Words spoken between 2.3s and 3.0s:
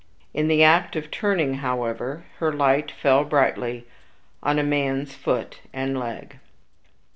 her light